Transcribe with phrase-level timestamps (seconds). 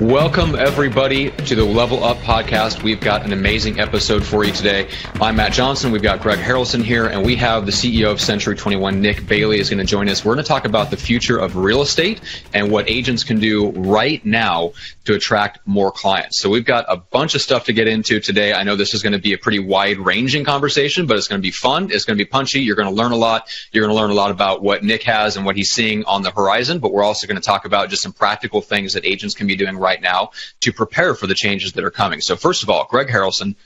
[0.00, 2.82] Welcome, everybody, to the Level Up podcast.
[2.82, 4.88] We've got an amazing episode for you today.
[5.20, 5.92] I'm Matt Johnson.
[5.92, 9.60] We've got Greg Harrelson here, and we have the CEO of Century 21, Nick Bailey,
[9.60, 10.24] is going to join us.
[10.24, 12.22] We're going to talk about the future of real estate
[12.54, 14.72] and what agents can do right now
[15.04, 16.40] to attract more clients.
[16.40, 18.54] So we've got a bunch of stuff to get into today.
[18.54, 21.42] I know this is going to be a pretty wide ranging conversation, but it's going
[21.42, 21.90] to be fun.
[21.90, 22.60] It's going to be punchy.
[22.60, 23.54] You're going to learn a lot.
[23.70, 26.22] You're going to learn a lot about what Nick has and what he's seeing on
[26.22, 29.34] the horizon, but we're also going to talk about just some practical things that agents
[29.34, 32.20] can be doing right now to prepare for the changes that are coming.
[32.20, 33.56] So first of all, Greg Harrelson,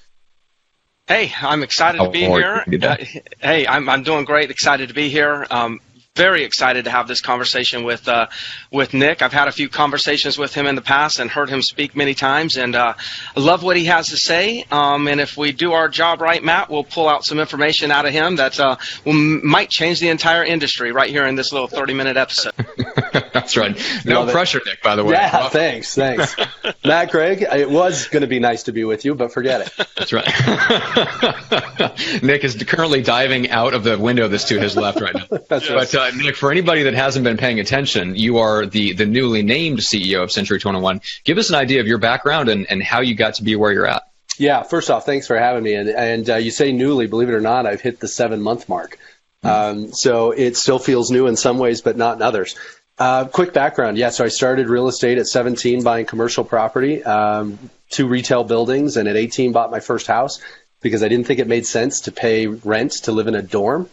[1.07, 2.65] Hey, I'm excited to be here.
[2.83, 2.97] Uh,
[3.39, 4.51] hey, I'm, I'm doing great.
[4.51, 5.47] Excited to be here.
[5.51, 5.81] Um,
[6.17, 8.29] very excited to have this conversation with uh,
[8.71, 9.21] with Nick.
[9.21, 12.15] I've had a few conversations with him in the past and heard him speak many
[12.15, 12.95] times, and uh,
[13.35, 14.65] love what he has to say.
[14.71, 18.07] Um, and if we do our job right, Matt, we'll pull out some information out
[18.07, 21.69] of him that uh, will, might change the entire industry right here in this little
[21.69, 22.55] 30 minute episode.
[23.33, 23.77] That's right.
[24.05, 24.67] No love pressure, it.
[24.67, 24.83] Nick.
[24.83, 25.13] By the way.
[25.13, 26.37] Yeah, thanks, thanks,
[26.85, 29.87] Matt, Craig, It was going to be nice to be with you, but forget it.
[29.97, 30.27] That's right.
[32.23, 35.39] Nick is currently diving out of the window that's to his left right now.
[35.49, 35.89] That's right.
[35.91, 39.43] But, uh, Nick, for anybody that hasn't been paying attention, you are the, the newly
[39.43, 41.01] named CEO of Century 21.
[41.23, 43.73] Give us an idea of your background and, and how you got to be where
[43.73, 44.03] you're at.
[44.39, 45.75] Yeah, first off, thanks for having me.
[45.75, 48.69] And, and uh, you say newly, believe it or not, I've hit the seven month
[48.69, 48.99] mark.
[49.43, 49.49] Hmm.
[49.49, 52.57] Um, so it still feels new in some ways, but not in others.
[52.97, 53.99] Uh, quick background.
[53.99, 57.59] Yeah, so I started real estate at 17 buying commercial property, um,
[57.91, 60.41] two retail buildings, and at 18 bought my first house
[60.81, 63.89] because I didn't think it made sense to pay rent to live in a dorm.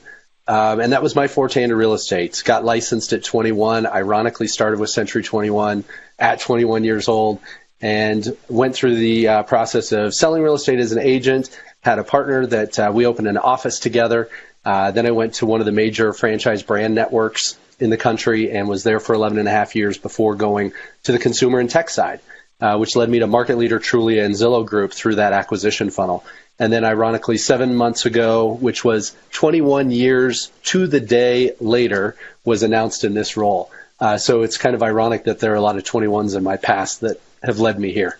[0.47, 2.41] Um, and that was my forte into real estate.
[2.45, 3.87] Got licensed at 21.
[3.87, 5.83] Ironically, started with Century 21
[6.19, 7.39] at 21 years old,
[7.79, 11.49] and went through the uh, process of selling real estate as an agent.
[11.81, 14.29] Had a partner that uh, we opened an office together.
[14.63, 18.51] Uh, then I went to one of the major franchise brand networks in the country
[18.51, 21.69] and was there for 11 and a half years before going to the consumer and
[21.69, 22.19] tech side,
[22.59, 26.23] uh, which led me to market leader Trulia and Zillow Group through that acquisition funnel.
[26.59, 32.15] And then, ironically, seven months ago, which was 21 years to the day later,
[32.45, 33.71] was announced in this role.
[33.99, 36.57] Uh, so it's kind of ironic that there are a lot of 21s in my
[36.57, 38.17] past that have led me here.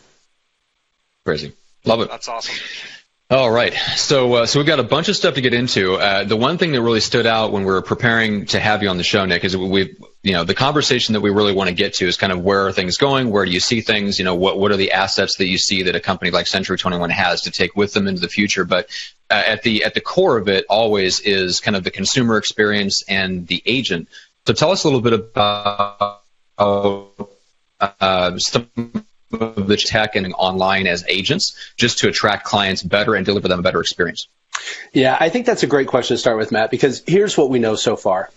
[1.24, 1.54] Crazy.
[1.86, 2.10] Love it.
[2.10, 2.56] That's awesome.
[3.32, 3.74] All right.
[3.96, 5.94] So, uh, so we've got a bunch of stuff to get into.
[5.94, 8.90] Uh, the one thing that really stood out when we were preparing to have you
[8.90, 11.74] on the show, Nick, is we, you know, the conversation that we really want to
[11.74, 13.32] get to is kind of where are things going?
[13.32, 14.20] Where do you see things?
[14.20, 16.78] You know, what, what are the assets that you see that a company like Century
[16.78, 18.66] 21 has to take with them into the future?
[18.66, 18.90] But
[19.30, 23.02] uh, at the, at the core of it always is kind of the consumer experience
[23.04, 24.10] and the agent.
[24.46, 26.22] So tell us a little bit about,
[26.58, 33.26] uh, some of the tech and online as agents just to attract clients better and
[33.26, 34.28] deliver them a better experience?
[34.94, 37.60] Yeah, I think that's a great question to start with, Matt, because here's what we
[37.60, 38.30] know so far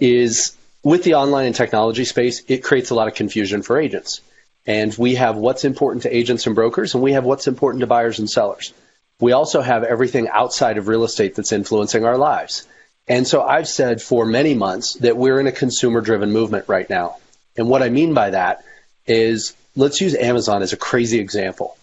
[0.00, 4.20] is with the online and technology space, it creates a lot of confusion for agents.
[4.66, 7.86] And we have what's important to agents and brokers, and we have what's important to
[7.86, 8.72] buyers and sellers.
[9.20, 12.66] We also have everything outside of real estate that's influencing our lives.
[13.08, 16.88] And so I've said for many months that we're in a consumer driven movement right
[16.88, 17.16] now.
[17.56, 18.62] And what I mean by that
[19.06, 21.76] is let's use Amazon as a crazy example.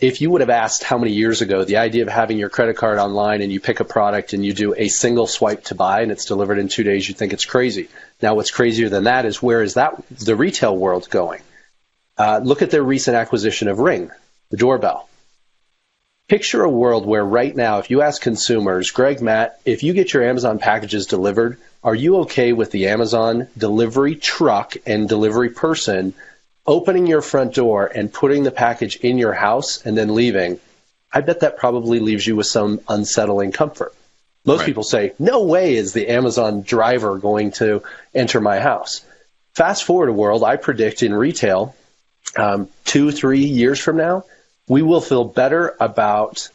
[0.00, 2.76] If you would have asked how many years ago the idea of having your credit
[2.76, 6.02] card online and you pick a product and you do a single swipe to buy
[6.02, 7.88] and it's delivered in two days, you'd think it's crazy.
[8.22, 11.42] Now, what's crazier than that is where is that the retail world going?
[12.16, 14.10] Uh, look at their recent acquisition of Ring,
[14.50, 15.08] the doorbell.
[16.28, 20.12] Picture a world where right now, if you ask consumers, Greg, Matt, if you get
[20.12, 26.12] your Amazon packages delivered, are you okay with the Amazon delivery truck and delivery person
[26.68, 30.60] opening your front door and putting the package in your house and then leaving,
[31.10, 33.94] I bet that probably leaves you with some unsettling comfort.
[34.44, 34.66] Most right.
[34.66, 37.82] people say, no way is the Amazon driver going to
[38.14, 39.02] enter my house.
[39.54, 41.74] Fast forward a world, I predict in retail,
[42.36, 44.24] um, two, three years from now,
[44.68, 46.50] we will feel better about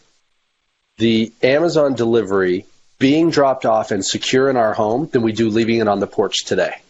[0.97, 2.67] the Amazon delivery
[2.99, 6.07] being dropped off and secure in our home than we do leaving it on the
[6.07, 6.82] porch today.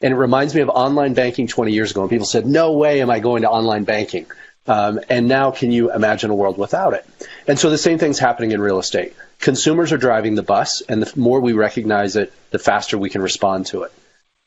[0.00, 2.02] And it reminds me of online banking 20 years ago.
[2.02, 4.26] And people said, no way am I going to online banking.
[4.66, 7.06] Um, and now can you imagine a world without it?
[7.46, 9.14] And so the same thing's happening in real estate.
[9.40, 13.20] Consumers are driving the bus, and the more we recognize it, the faster we can
[13.20, 13.92] respond to it.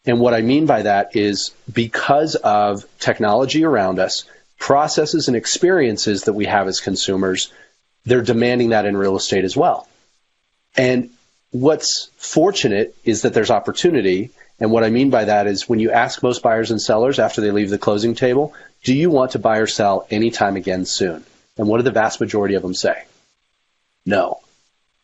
[0.06, 4.26] And what I mean by that is because of technology around us,
[4.58, 7.52] processes and experiences that we have as consumers,
[8.06, 9.88] they're demanding that in real estate as well.
[10.76, 11.10] And
[11.52, 14.32] what's fortunate is that there's opportunity.
[14.60, 17.42] And what I mean by that is when you ask most buyers and sellers after
[17.42, 21.24] they leave the closing table, do you want to buy or sell anytime again soon?
[21.58, 23.06] And what do the vast majority of them say?
[24.06, 24.40] No.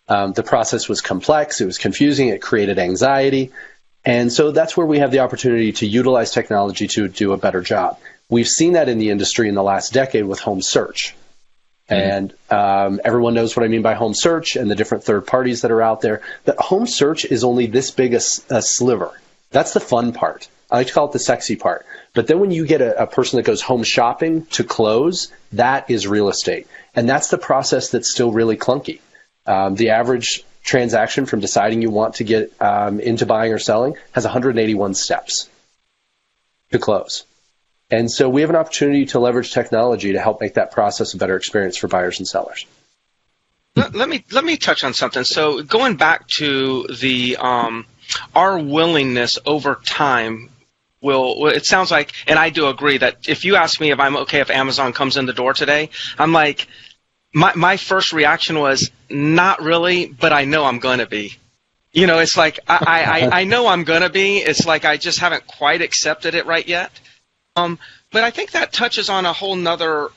[0.07, 3.51] Um, the process was complex, it was confusing, it created anxiety.
[4.05, 7.61] And so that's where we have the opportunity to utilize technology to do a better
[7.61, 7.99] job.
[8.29, 11.15] We've seen that in the industry in the last decade with home search.
[11.89, 11.93] Mm-hmm.
[11.93, 15.61] And um, everyone knows what I mean by home search and the different third parties
[15.61, 16.21] that are out there.
[16.43, 19.11] But home search is only this big a, a sliver.
[19.53, 20.49] That's the fun part.
[20.69, 21.85] I like to call it the sexy part.
[22.13, 25.89] But then when you get a, a, person that goes home shopping to close, that
[25.89, 26.67] is real estate.
[26.95, 28.99] And that's the process that's still really clunky.
[29.45, 33.95] Um, the average transaction from deciding you want to get um, into buying or selling
[34.13, 35.47] has 181 steps
[36.71, 37.23] to close.
[37.91, 41.17] And so we have an opportunity to leverage technology to help make that process a
[41.17, 42.65] better experience for buyers and sellers.
[43.75, 45.23] Let, let me let me touch on something.
[45.23, 47.85] So going back to the um,
[48.35, 50.49] our willingness over time
[51.01, 54.15] will it sounds like and I do agree that if you ask me if I'm
[54.17, 56.67] okay if Amazon comes in the door today, I'm like
[57.33, 61.35] my my first reaction was not really, but I know I'm going to be.
[61.91, 64.37] You know, it's like I, I, I know I'm going to be.
[64.37, 66.91] It's like I just haven't quite accepted it right yet.
[67.55, 67.77] Um,
[68.11, 70.09] but I think that touches on a whole nother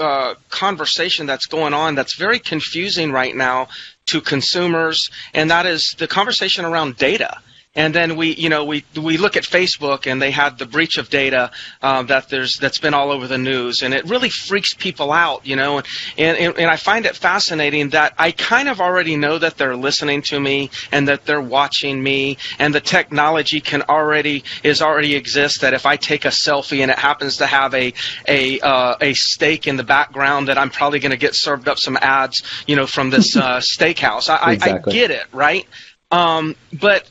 [0.00, 3.68] uh, conversation that's going on that's very confusing right now
[4.06, 7.38] to consumers, and that is the conversation around data.
[7.76, 10.98] And then we, you know, we we look at Facebook, and they had the breach
[10.98, 14.74] of data uh, that there's that's been all over the news, and it really freaks
[14.74, 15.78] people out, you know.
[16.18, 19.76] And, and and I find it fascinating that I kind of already know that they're
[19.76, 25.14] listening to me and that they're watching me, and the technology can already is already
[25.14, 25.60] exists.
[25.60, 27.92] That if I take a selfie and it happens to have a
[28.26, 31.78] a uh, a steak in the background, that I'm probably going to get served up
[31.78, 34.28] some ads, you know, from this uh, steakhouse.
[34.28, 34.92] I, exactly.
[34.92, 35.68] I, I get it, right?
[36.10, 37.08] Um, but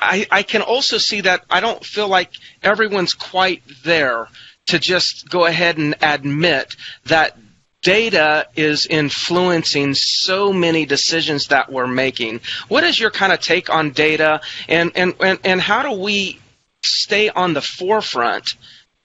[0.00, 2.32] I, I can also see that I don't feel like
[2.62, 4.28] everyone's quite there
[4.68, 6.76] to just go ahead and admit
[7.06, 7.36] that
[7.82, 12.40] data is influencing so many decisions that we're making.
[12.68, 16.38] What is your kind of take on data and, and, and, and how do we
[16.84, 18.54] stay on the forefront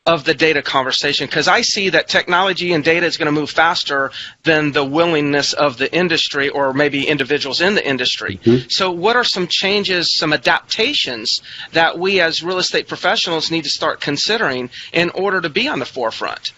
[0.06, 3.50] of the data conversation because I see that technology and data is going to move
[3.50, 4.12] faster
[4.44, 8.40] than the willingness of the industry or maybe individuals in the industry.
[8.44, 8.69] Mm-hmm.
[8.69, 11.42] So, what are some changes, some adaptations
[11.72, 15.80] that we as real estate professionals need to start considering in order to be on
[15.80, 16.51] the forefront?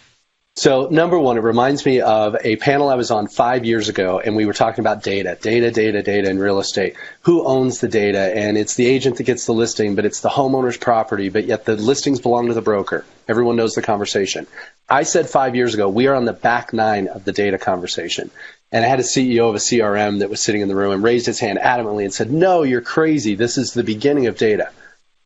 [0.57, 4.19] So, number one, it reminds me of a panel I was on five years ago,
[4.19, 6.95] and we were talking about data, data, data, data in real estate.
[7.21, 8.35] Who owns the data?
[8.35, 11.65] And it's the agent that gets the listing, but it's the homeowner's property, but yet
[11.65, 13.05] the listings belong to the broker.
[13.27, 14.47] Everyone knows the conversation.
[14.89, 18.31] I said five years ago, we are on the back nine of the data conversation.
[18.71, 21.03] And I had a CEO of a CRM that was sitting in the room and
[21.03, 23.35] raised his hand adamantly and said, No, you're crazy.
[23.35, 24.71] This is the beginning of data.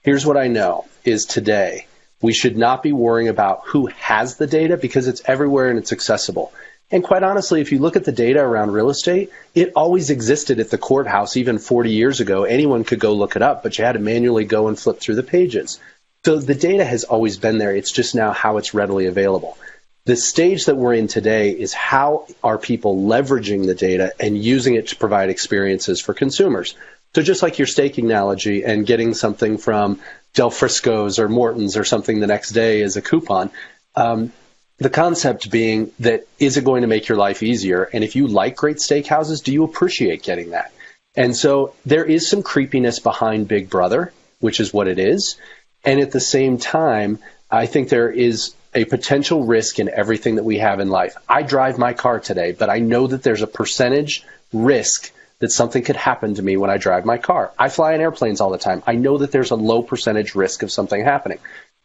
[0.01, 1.87] Here's what I know is today
[2.21, 5.91] we should not be worrying about who has the data because it's everywhere and it's
[5.91, 6.53] accessible.
[6.91, 10.59] And quite honestly, if you look at the data around real estate, it always existed
[10.59, 12.43] at the courthouse even 40 years ago.
[12.43, 15.15] Anyone could go look it up, but you had to manually go and flip through
[15.15, 15.79] the pages.
[16.25, 17.73] So the data has always been there.
[17.73, 19.57] It's just now how it's readily available.
[20.05, 24.75] The stage that we're in today is how are people leveraging the data and using
[24.75, 26.75] it to provide experiences for consumers.
[27.15, 29.99] So just like your staking analogy and getting something from
[30.33, 33.51] Del Frisco's or Morton's or something the next day as a coupon.
[33.95, 34.31] Um,
[34.77, 37.83] the concept being that is it going to make your life easier?
[37.83, 40.73] And if you like great steakhouses, do you appreciate getting that?
[41.15, 45.37] And so there is some creepiness behind Big Brother, which is what it is.
[45.83, 47.19] And at the same time,
[47.49, 51.15] I think there is a potential risk in everything that we have in life.
[51.27, 54.23] I drive my car today, but I know that there's a percentage
[54.53, 55.11] risk
[55.41, 57.51] that something could happen to me when I drive my car.
[57.59, 58.81] I fly in airplanes all the time.
[58.87, 61.39] I know that there's a low percentage risk of something happening.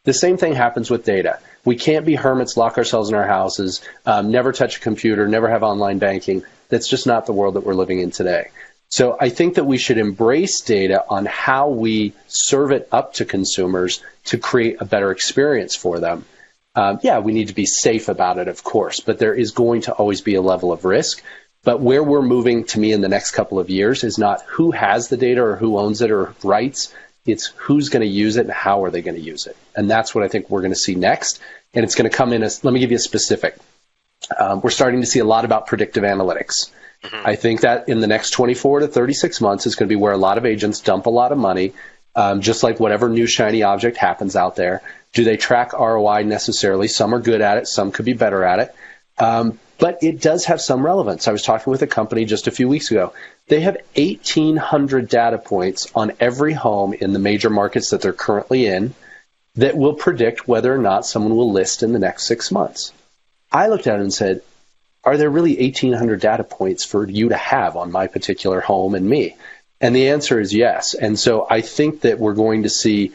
[0.04, 1.40] The same thing happens with data.
[1.64, 5.48] We can't be hermits, lock ourselves in our houses, um, never touch a computer, never
[5.48, 6.44] have online banking.
[6.68, 8.50] That's just not the world that we're living in today.
[8.88, 13.24] So I think that we should embrace data on how we serve it up to
[13.24, 16.24] consumers to create a better experience for them.
[16.76, 19.82] Um, yeah, we need to be safe about it, of course, but there is going
[19.82, 21.22] to always be a level of risk.
[21.66, 24.70] But where we're moving to me in the next couple of years is not who
[24.70, 26.94] has the data or who owns it or rights.
[27.26, 29.56] It's who's going to use it and how are they going to use it.
[29.74, 31.40] And that's what I think we're going to see next.
[31.74, 33.56] And it's going to come in as, let me give you a specific.
[34.38, 36.70] Um, we're starting to see a lot about predictive analytics.
[37.02, 37.26] Mm-hmm.
[37.26, 40.12] I think that in the next 24 to 36 months is going to be where
[40.12, 41.72] a lot of agents dump a lot of money,
[42.14, 44.82] um, just like whatever new shiny object happens out there.
[45.14, 46.86] Do they track ROI necessarily?
[46.86, 48.74] Some are good at it, some could be better at it.
[49.18, 51.28] Um, but it does have some relevance.
[51.28, 53.12] I was talking with a company just a few weeks ago.
[53.48, 58.66] They have 1,800 data points on every home in the major markets that they're currently
[58.66, 58.94] in
[59.56, 62.92] that will predict whether or not someone will list in the next six months.
[63.52, 64.42] I looked at it and said,
[65.04, 69.08] Are there really 1,800 data points for you to have on my particular home and
[69.08, 69.36] me?
[69.80, 70.94] And the answer is yes.
[70.94, 73.12] And so I think that we're going to see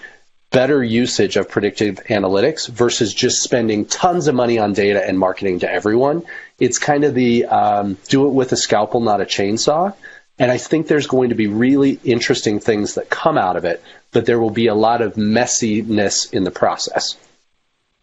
[0.51, 5.59] better usage of predictive analytics versus just spending tons of money on data and marketing
[5.59, 6.23] to everyone.
[6.59, 9.95] It's kind of the um, do it with a scalpel, not a chainsaw.
[10.37, 13.81] And I think there's going to be really interesting things that come out of it,
[14.11, 17.15] but there will be a lot of messiness in the process.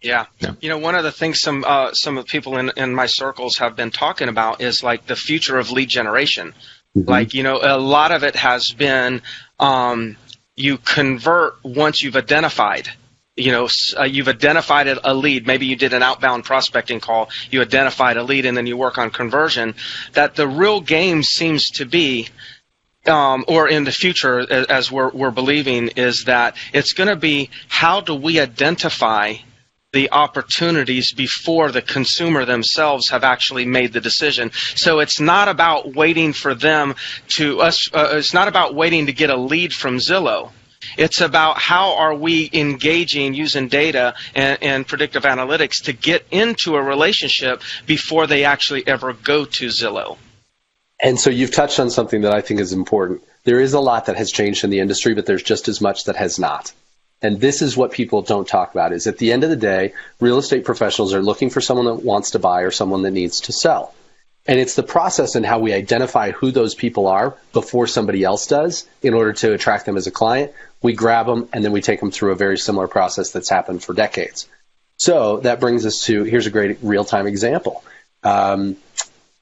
[0.00, 0.26] Yeah.
[0.38, 0.54] yeah.
[0.60, 3.06] You know, one of the things some uh, some of the people in, in my
[3.06, 6.54] circles have been talking about is like the future of lead generation.
[6.96, 7.10] Mm-hmm.
[7.10, 9.22] Like, you know, a lot of it has been
[9.58, 10.16] um,
[10.58, 12.88] you convert once you've identified
[13.36, 15.46] you know uh, you've identified a lead.
[15.46, 18.98] Maybe you did an outbound prospecting call you identified a lead and then you work
[18.98, 19.74] on conversion
[20.12, 22.28] that the real game seems to be
[23.06, 27.48] um, or in the future as we're, we're believing is that it's going to be
[27.68, 29.34] how do we identify
[29.92, 34.50] the opportunities before the consumer themselves have actually made the decision.
[34.74, 36.94] So it's not about waiting for them
[37.28, 37.88] to us.
[37.92, 40.50] Uh, it's not about waiting to get a lead from Zillow.
[40.98, 46.76] It's about how are we engaging using data and, and, predictive analytics to get into
[46.76, 50.18] a relationship before they actually ever go to Zillow.
[51.00, 53.22] And so you've touched on something that I think is important.
[53.44, 56.04] There is a lot that has changed in the industry, but there's just as much
[56.04, 56.72] that has not.
[57.20, 59.92] And this is what people don't talk about is at the end of the day,
[60.20, 63.40] real estate professionals are looking for someone that wants to buy or someone that needs
[63.42, 63.94] to sell.
[64.46, 68.46] And it's the process and how we identify who those people are before somebody else
[68.46, 70.52] does in order to attract them as a client.
[70.80, 73.82] We grab them and then we take them through a very similar process that's happened
[73.82, 74.48] for decades.
[74.96, 77.84] So that brings us to here's a great real time example.
[78.22, 78.76] Um,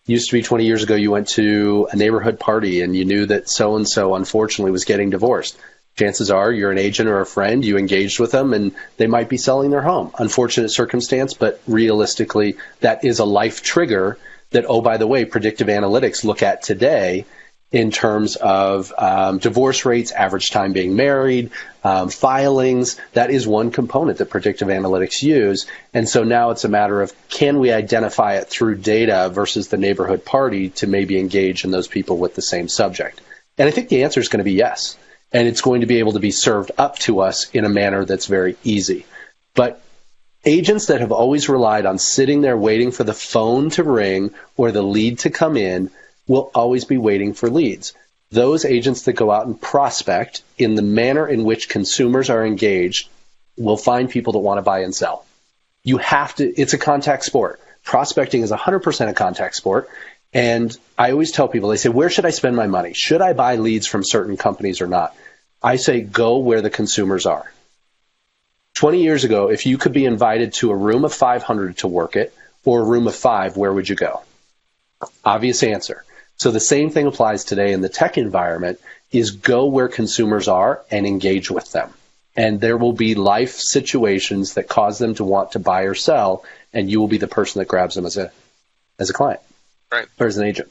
[0.06, 3.26] used to be 20 years ago, you went to a neighborhood party and you knew
[3.26, 5.56] that so and so unfortunately was getting divorced
[5.96, 9.28] chances are you're an agent or a friend, you engaged with them, and they might
[9.28, 10.12] be selling their home.
[10.18, 14.18] Unfortunate circumstance, but realistically, that is a life trigger
[14.50, 17.24] that, oh, by the way, predictive analytics look at today
[17.72, 21.50] in terms of um, divorce rates, average time being married,
[21.82, 23.00] um, filings.
[23.14, 25.66] That is one component that predictive analytics use.
[25.92, 29.78] And so now it's a matter of can we identify it through data versus the
[29.78, 33.20] neighborhood party to maybe engage in those people with the same subject?
[33.58, 34.96] And I think the answer is going to be yes
[35.32, 38.04] and it's going to be able to be served up to us in a manner
[38.04, 39.06] that's very easy.
[39.54, 39.82] But
[40.44, 44.70] agents that have always relied on sitting there waiting for the phone to ring or
[44.70, 45.90] the lead to come in
[46.28, 47.92] will always be waiting for leads.
[48.30, 53.08] Those agents that go out and prospect in the manner in which consumers are engaged
[53.56, 55.24] will find people that want to buy and sell.
[55.82, 57.60] You have to, it's a contact sport.
[57.84, 59.88] Prospecting is 100% a contact sport.
[60.36, 62.92] And I always tell people, they say, where should I spend my money?
[62.92, 65.16] Should I buy leads from certain companies or not?
[65.62, 67.50] I say, go where the consumers are.
[68.74, 72.16] 20 years ago, if you could be invited to a room of 500 to work
[72.16, 72.34] it
[72.66, 74.24] or a room of five, where would you go?
[75.24, 76.04] Obvious answer.
[76.36, 78.78] So the same thing applies today in the tech environment
[79.10, 81.94] is go where consumers are and engage with them.
[82.36, 86.44] And there will be life situations that cause them to want to buy or sell,
[86.74, 88.30] and you will be the person that grabs them as a
[88.98, 89.40] as a client
[89.92, 90.06] right.
[90.18, 90.70] or as an agent.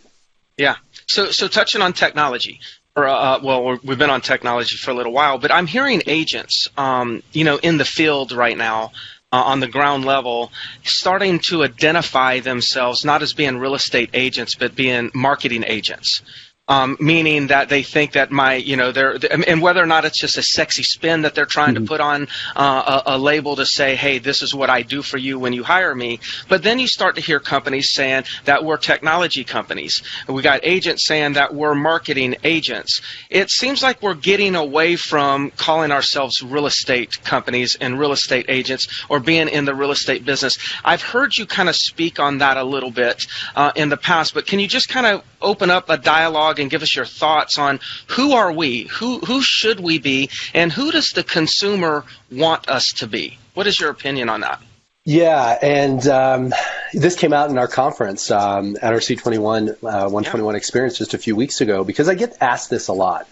[0.58, 0.76] Yeah.
[1.08, 2.60] So, so touching on technology,
[2.96, 6.70] or uh, well, we've been on technology for a little while, but I'm hearing agents,
[6.78, 8.92] um, you know, in the field right now.
[9.32, 10.50] Uh, on the ground level,
[10.84, 16.22] starting to identify themselves not as being real estate agents, but being marketing agents
[16.68, 19.18] um, meaning that they think that my, you know, they're,
[19.48, 21.84] and whether or not it's just a sexy spin that they're trying mm-hmm.
[21.84, 25.04] to put on uh, a, a, label to say, hey, this is what I do
[25.04, 26.20] for you when you hire me.
[26.50, 30.02] But then you start to hear companies saying that we're technology companies.
[30.28, 33.02] We got agents saying that we're marketing agents.
[33.30, 38.48] It seems like we're getting away from calling ourselves real estate companies and real estate
[38.50, 40.58] agents or being in the real estate business.
[40.84, 44.34] I've heard you kind of speak on that a little bit uh, in the past,
[44.34, 47.58] but can you just kind of open up a dialogue and give us your thoughts
[47.58, 52.70] on who are we, who who should we be, and who does the consumer want
[52.70, 53.38] us to be?
[53.54, 54.62] What is your opinion on that?
[55.08, 56.54] Yeah, and um,
[56.92, 60.58] this came out in our conference um, at our C21 uh, 121 yeah.
[60.58, 63.28] experience just a few weeks ago because I get asked this a lot.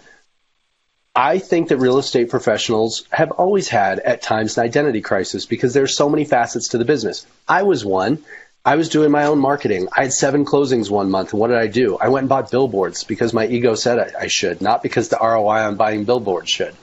[1.16, 5.72] I think that real estate professionals have always had at times an identity crisis because
[5.72, 7.24] there's so many facets to the business.
[7.46, 8.24] I was one.
[8.64, 9.88] I was doing my own marketing.
[9.92, 11.32] I had seven closings one month.
[11.32, 11.98] And what did I do?
[11.98, 15.18] I went and bought billboards because my ego said I, I should, not because the
[15.20, 16.74] ROI on buying billboards should.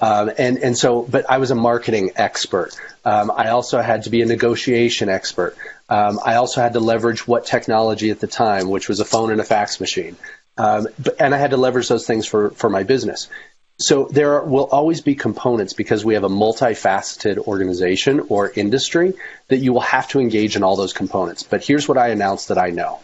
[0.00, 2.74] Um, and and so, but I was a marketing expert.
[3.04, 5.56] Um, I also had to be a negotiation expert.
[5.88, 9.32] Um, I also had to leverage what technology at the time, which was a phone
[9.32, 10.16] and a fax machine.
[10.56, 13.28] Um, but, and I had to leverage those things for for my business.
[13.80, 19.14] So there will always be components because we have a multifaceted organization or industry
[19.46, 21.44] that you will have to engage in all those components.
[21.44, 22.98] But here's what I announced that I know.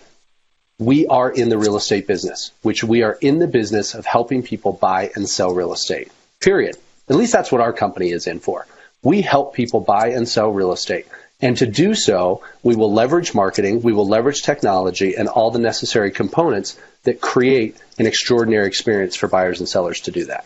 [0.80, 4.42] We are in the real estate business, which we are in the business of helping
[4.42, 6.10] people buy and sell real estate.
[6.40, 6.76] Period.
[7.08, 8.66] At least that's what our company is in for.
[9.00, 11.06] We help people buy and sell real estate.
[11.40, 15.60] And to do so, we will leverage marketing, we will leverage technology and all the
[15.60, 20.44] necessary components that create an extraordinary experience for buyers and sellers to do that.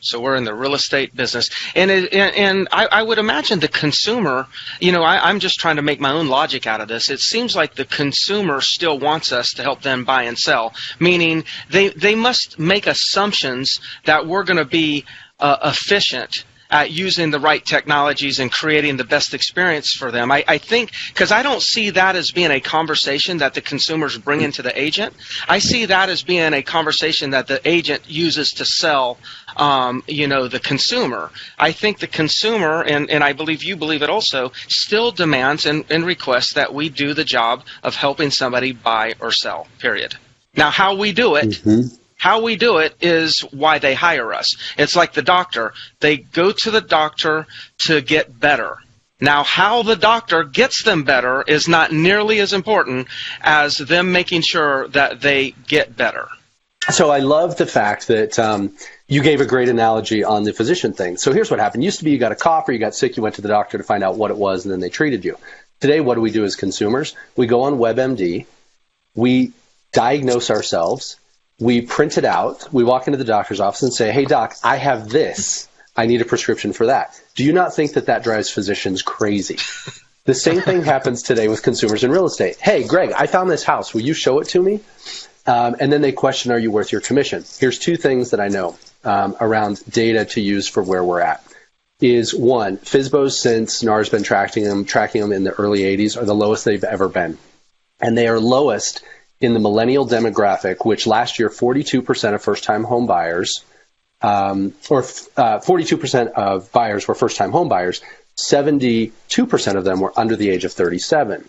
[0.00, 3.60] So we're in the real estate business, and it, and, and I, I, would imagine
[3.60, 4.46] the consumer.
[4.80, 7.10] You know, I, am just trying to make my own logic out of this.
[7.10, 11.44] It seems like the consumer still wants us to help them buy and sell, meaning
[11.68, 15.04] they they must make assumptions that we're going to be
[15.40, 20.32] uh, efficient at using the right technologies and creating the best experience for them.
[20.32, 24.18] I, I think because I don't see that as being a conversation that the consumers
[24.18, 25.14] bring into the agent.
[25.48, 29.18] I see that as being a conversation that the agent uses to sell,
[29.56, 31.30] um, you know, the consumer.
[31.58, 35.84] I think the consumer, and, and I believe you believe it also, still demands and,
[35.90, 39.66] and requests that we do the job of helping somebody buy or sell.
[39.78, 40.16] Period.
[40.54, 41.50] Now, how we do it.
[41.50, 44.56] Mm-hmm how we do it is why they hire us.
[44.78, 45.74] It's like the doctor.
[46.00, 47.46] They go to the doctor
[47.78, 48.78] to get better.
[49.20, 53.08] Now, how the doctor gets them better is not nearly as important
[53.40, 56.28] as them making sure that they get better.
[56.90, 58.76] So I love the fact that um,
[59.08, 61.16] you gave a great analogy on the physician thing.
[61.16, 61.82] So here's what happened.
[61.82, 63.42] It used to be you got a cough or you got sick, you went to
[63.42, 65.36] the doctor to find out what it was, and then they treated you.
[65.80, 67.14] Today, what do we do as consumers?
[67.36, 68.46] We go on WebMD,
[69.14, 69.52] we
[69.92, 71.16] diagnose ourselves,
[71.58, 72.72] we print it out.
[72.72, 75.68] We walk into the doctor's office and say, "Hey, doc, I have this.
[75.96, 79.58] I need a prescription for that." Do you not think that that drives physicians crazy?
[80.24, 82.56] The same thing happens today with consumers in real estate.
[82.56, 83.94] Hey, Greg, I found this house.
[83.94, 84.80] Will you show it to me?
[85.46, 88.48] Um, and then they question, "Are you worth your commission?" Here's two things that I
[88.48, 91.42] know um, around data to use for where we're at.
[92.00, 96.26] Is one, FSBOs since NAR's been tracking them, tracking them in the early 80s, are
[96.26, 97.38] the lowest they've ever been,
[98.00, 99.02] and they are lowest
[99.40, 103.64] in the millennial demographic, which last year 42% of first-time home buyers,
[104.22, 108.02] um, or uh, 42% of buyers were first-time home buyers,
[108.36, 111.46] 72% of them were under the age of 37,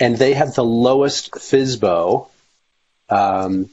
[0.00, 2.28] and they have the lowest FSBO
[3.08, 3.70] um,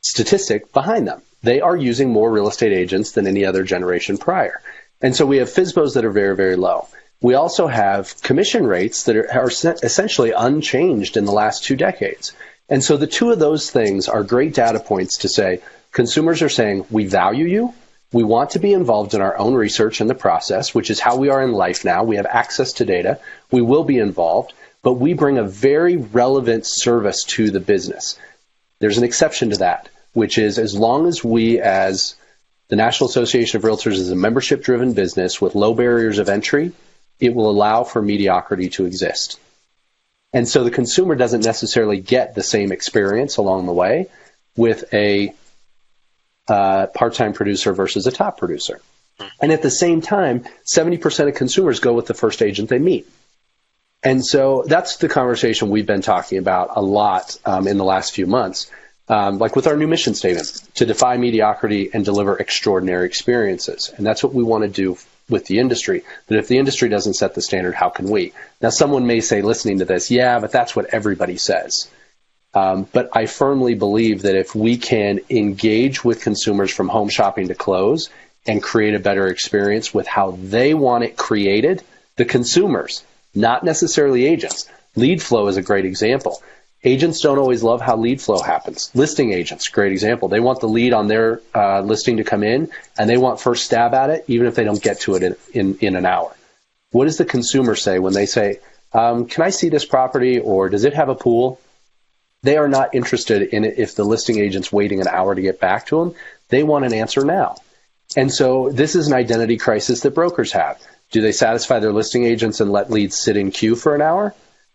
[0.00, 1.22] statistic behind them.
[1.42, 4.60] They are using more real estate agents than any other generation prior,
[5.00, 6.88] and so we have FSBOs that are very, very low.
[7.22, 12.32] We also have commission rates that are, are essentially unchanged in the last two decades.
[12.68, 15.60] And so the two of those things are great data points to say
[15.92, 17.74] consumers are saying, we value you.
[18.12, 21.16] We want to be involved in our own research in the process, which is how
[21.16, 22.02] we are in life now.
[22.02, 23.20] We have access to data.
[23.50, 28.18] We will be involved, but we bring a very relevant service to the business.
[28.80, 32.16] There's an exception to that, which is as long as we as
[32.68, 36.72] the National Association of Realtors is a membership driven business with low barriers of entry,
[37.22, 39.38] it will allow for mediocrity to exist.
[40.32, 44.08] And so the consumer doesn't necessarily get the same experience along the way
[44.56, 45.32] with a
[46.48, 48.80] uh, part-time producer versus a top producer.
[49.40, 53.06] And at the same time, 70% of consumers go with the first agent they meet.
[54.02, 58.14] And so that's the conversation we've been talking about a lot um, in the last
[58.14, 58.68] few months,
[59.08, 63.92] um, like with our new mission statement to defy mediocrity and deliver extraordinary experiences.
[63.96, 64.98] And that's what we want to do
[65.32, 68.32] with the industry that if the industry doesn't set the standard, how can we?
[68.60, 71.90] Now, someone may say, listening to this, yeah, but that's what everybody says.
[72.54, 77.48] Um, but I firmly believe that if we can engage with consumers from home shopping
[77.48, 78.10] to close
[78.46, 81.82] and create a better experience with how they want it created,
[82.16, 83.02] the consumers,
[83.34, 84.68] not necessarily agents.
[84.94, 86.42] Lead flow is a great example.
[86.84, 88.90] Agents don't always love how lead flow happens.
[88.92, 90.28] Listing agents, great example.
[90.28, 93.64] They want the lead on their uh, listing to come in, and they want first
[93.64, 96.34] stab at it, even if they don't get to it in, in, in an hour.
[96.90, 98.58] What does the consumer say when they say,
[98.92, 101.60] um, "Can I see this property?" or "Does it have a pool?"
[102.42, 105.60] They are not interested in it if the listing agent's waiting an hour to get
[105.60, 106.14] back to them.
[106.48, 107.56] They want an answer now.
[108.16, 110.82] And so this is an identity crisis that brokers have.
[111.12, 114.34] Do they satisfy their listing agents and let leads sit in queue for an hour?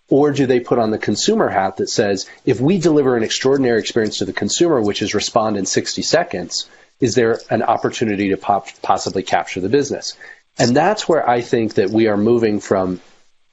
[0.10, 3.80] Or do they put on the consumer hat that says, if we deliver an extraordinary
[3.80, 8.38] experience to the consumer, which is respond in 60 seconds, is there an opportunity to
[8.38, 10.16] pop, possibly capture the business?
[10.58, 13.02] And that's where I think that we are moving from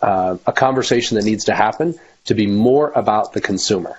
[0.01, 3.99] uh, a conversation that needs to happen to be more about the consumer.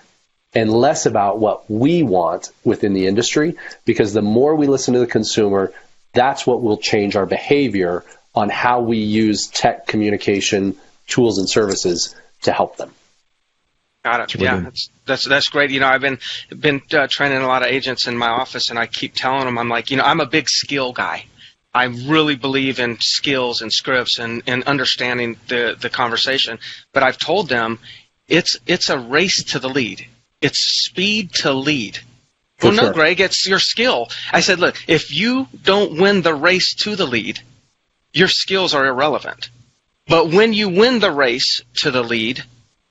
[0.58, 5.02] and less about what we want within the industry because the more we listen to
[5.02, 5.74] the consumer,
[6.14, 12.16] that's what will change our behavior on how we use tech communication tools and services
[12.44, 12.92] to help them.
[14.04, 14.40] Got it.
[14.40, 15.72] Yeah, that's, that's that's great.
[15.72, 16.20] You know, I've been
[16.50, 19.58] been uh, training a lot of agents in my office, and I keep telling them,
[19.58, 21.26] I'm like, you know, I'm a big skill guy.
[21.74, 26.60] I really believe in skills and scripts and, and understanding the, the conversation.
[26.94, 27.80] But I've told them
[28.28, 30.08] it's it's a race to the lead.
[30.40, 31.98] It's speed to lead.
[32.58, 32.86] For well, sure.
[32.86, 34.10] no, Greg, it's your skill.
[34.32, 37.42] I said, look, if you don't win the race to the lead,
[38.14, 39.50] your skills are irrelevant.
[40.08, 42.44] But when you win the race to the lead,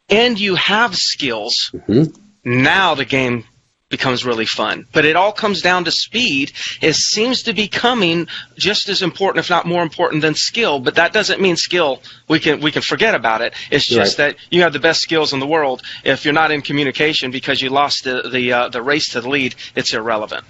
[0.09, 2.13] and you have skills, mm-hmm.
[2.45, 3.45] now the game
[3.89, 4.87] becomes really fun.
[4.93, 6.53] But it all comes down to speed.
[6.81, 10.81] It seems to be coming just as important, if not more important, than skill.
[10.81, 13.55] But that doesn't mean skill we can we can forget about it.
[13.71, 14.33] It's just right.
[14.33, 15.83] that you have the best skills in the world.
[16.03, 19.29] If you're not in communication because you lost the the uh, the race to the
[19.29, 20.45] lead, it's irrelevant.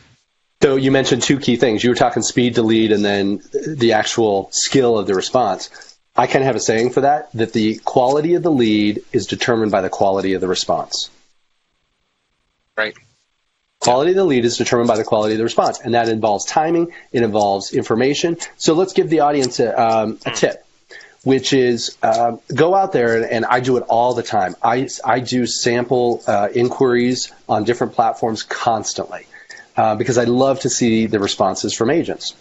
[0.63, 1.85] So you mentioned two key things.
[1.85, 5.94] You were talking speed to lead, and then the actual skill of the response.
[6.17, 9.27] I kind of have a saying for that, that the quality of the lead is
[9.27, 11.11] determined by the quality of the response.
[12.77, 12.95] Right.
[13.81, 16.45] Quality of the lead is determined by the quality of the response, and that involves
[16.45, 18.37] timing, it involves information.
[18.57, 20.65] So let's give the audience a, um, a tip,
[21.25, 24.55] which is um, go out there, and, and, I do it all the time.
[24.63, 29.27] I, I do sample uh, inquiries on different platforms constantly
[29.77, 32.35] uh, because I love to see the responses from agents.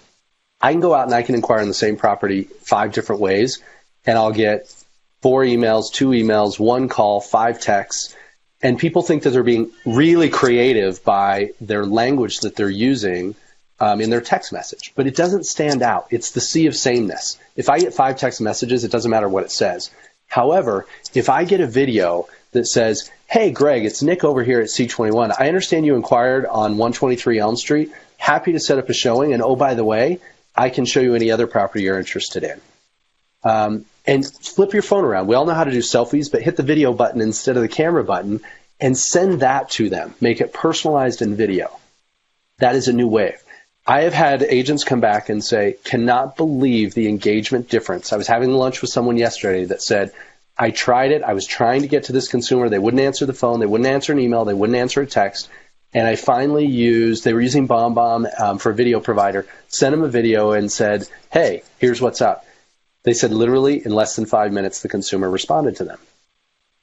[0.63, 3.62] I can go out and I can inquire on the same property five different ways,
[4.06, 4.73] and I'll get
[5.21, 8.15] four emails, two emails, one call, five texts.
[8.62, 13.36] And people think that they're being really creative by their language that they're using
[13.82, 16.08] um, in their text message, but it doesn't stand out.
[16.12, 17.38] It's the sea of sameness.
[17.58, 19.91] If I get five text messages, it doesn't matter what it says.
[20.28, 24.67] However, if I get a video that says, Hey, Greg, it's Nick over here at
[24.67, 25.36] C21.
[25.38, 27.91] I understand you inquired on 123 Elm Street.
[28.17, 29.34] Happy to set up a showing.
[29.34, 30.19] And oh, by the way,
[30.55, 32.61] I can show you any other property you're interested in.
[33.43, 35.27] Um, and flip your phone around.
[35.27, 37.69] We all know how to do selfies, but hit the video button instead of the
[37.69, 38.41] camera button
[38.79, 40.13] and send that to them.
[40.19, 41.77] Make it personalized in video.
[42.57, 43.41] That is a new wave.
[43.85, 48.13] I have had agents come back and say, cannot believe the engagement difference.
[48.13, 50.13] I was having lunch with someone yesterday that said,
[50.57, 51.23] I tried it.
[51.23, 52.69] I was trying to get to this consumer.
[52.69, 53.59] They wouldn't answer the phone.
[53.59, 54.45] They wouldn't answer an email.
[54.45, 55.49] They wouldn't answer a text.
[55.93, 60.03] And I finally used, they were using BombBomb um, for a video provider, sent them
[60.03, 62.45] a video and said, hey, here's what's up.
[63.03, 65.99] They said literally in less than five minutes, the consumer responded to them.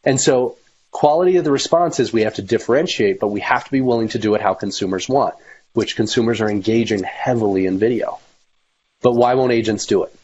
[0.05, 0.57] And so
[0.90, 4.18] quality of the responses we have to differentiate, but we have to be willing to
[4.18, 5.35] do it how consumers want,
[5.73, 8.18] which consumers are engaging heavily in video.
[9.03, 10.14] But why won't agents do it?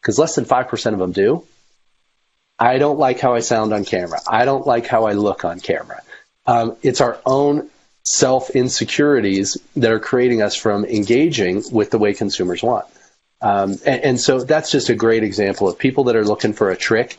[0.00, 1.44] Because less than 5% of them do.
[2.58, 4.20] I don't like how I sound on camera.
[4.26, 6.02] I don't like how I look on camera.
[6.46, 7.68] Um, it's our own
[8.06, 12.86] self insecurities that are creating us from engaging with the way consumers want.
[13.40, 16.70] Um, and, and, so that's just a great example of people that are looking for
[16.70, 17.18] a trick.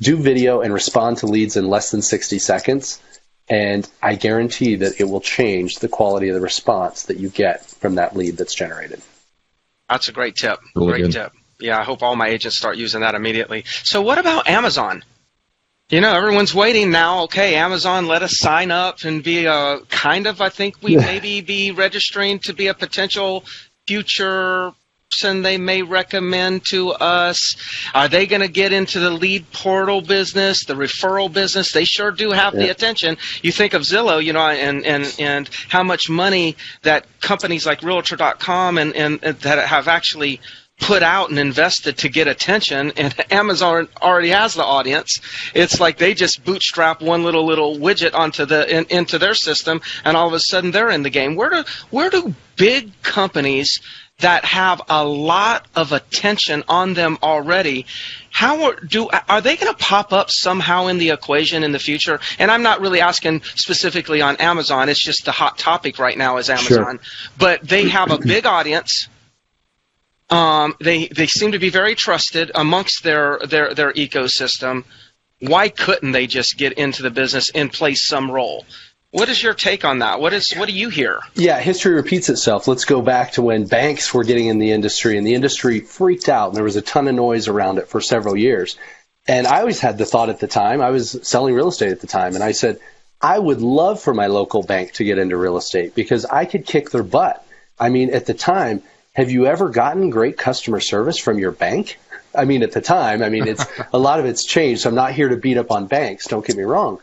[0.00, 3.00] Do video and respond to leads in less than 60 seconds.
[3.48, 7.66] And I guarantee that it will change the quality of the response that you get
[7.66, 9.02] from that lead that's generated.
[9.88, 10.58] That's a great tip.
[10.74, 11.12] Really great good.
[11.12, 11.32] tip.
[11.60, 13.64] Yeah, I hope all my agents start using that immediately.
[13.84, 15.04] So, what about Amazon?
[15.92, 17.24] You know, everyone's waiting now.
[17.24, 20.40] Okay, Amazon, let us sign up and be a kind of.
[20.40, 23.44] I think we maybe be registering to be a potential
[23.86, 24.72] future
[25.12, 27.56] person they may recommend to us.
[27.94, 31.72] Are they going to get into the lead portal business, the referral business?
[31.72, 32.60] They sure do have yeah.
[32.60, 33.18] the attention.
[33.42, 37.82] You think of Zillow, you know, and and and how much money that companies like
[37.82, 40.40] Realtor.com and and, and that have actually
[40.82, 45.20] put out and invested to get attention and Amazon already has the audience.
[45.54, 49.80] It's like they just bootstrap one little little widget onto the in, into their system
[50.04, 51.36] and all of a sudden they're in the game.
[51.36, 53.80] Where do where do big companies
[54.18, 57.86] that have a lot of attention on them already
[58.32, 61.78] how are, do are they going to pop up somehow in the equation in the
[61.78, 62.18] future?
[62.38, 64.88] And I'm not really asking specifically on Amazon.
[64.88, 66.98] It's just the hot topic right now is Amazon.
[66.98, 67.30] Sure.
[67.38, 69.06] But they have a big audience.
[70.32, 74.84] Um, they they seem to be very trusted amongst their their their ecosystem.
[75.40, 78.64] Why couldn't they just get into the business and play some role?
[79.10, 80.20] What is your take on that?
[80.20, 81.20] What is what do you hear?
[81.34, 82.66] Yeah, history repeats itself.
[82.66, 86.30] Let's go back to when banks were getting in the industry and the industry freaked
[86.30, 88.78] out and there was a ton of noise around it for several years.
[89.28, 92.00] And I always had the thought at the time, I was selling real estate at
[92.00, 92.80] the time, and I said,
[93.20, 96.66] I would love for my local bank to get into real estate because I could
[96.66, 97.46] kick their butt.
[97.78, 98.82] I mean, at the time,
[99.14, 101.98] have you ever gotten great customer service from your bank?
[102.34, 104.82] I mean, at the time, I mean, it's a lot of it's changed.
[104.82, 106.26] So I'm not here to beat up on banks.
[106.26, 106.98] Don't get me wrong.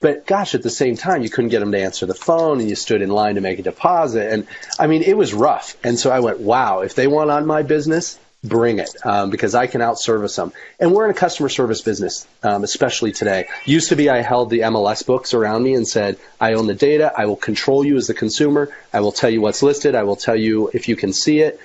[0.00, 2.68] But gosh, at the same time, you couldn't get them to answer the phone and
[2.68, 4.30] you stood in line to make a deposit.
[4.30, 4.46] And
[4.78, 5.78] I mean, it was rough.
[5.82, 9.54] And so I went, wow, if they want on my business, bring it um, because
[9.54, 10.52] I can outservice them.
[10.78, 13.48] And we're in a customer service business, um, especially today.
[13.64, 16.74] Used to be I held the MLS books around me and said, I own the
[16.74, 17.12] data.
[17.16, 18.70] I will control you as the consumer.
[18.92, 19.94] I will tell you what's listed.
[19.94, 21.58] I will tell you if you can see it.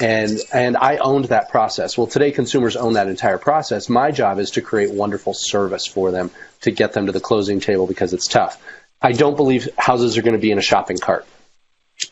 [0.00, 1.98] And, and I owned that process.
[1.98, 3.88] Well, today consumers own that entire process.
[3.88, 7.58] My job is to create wonderful service for them to get them to the closing
[7.58, 8.62] table because it's tough.
[9.00, 11.26] I don't believe houses are going to be in a shopping cart.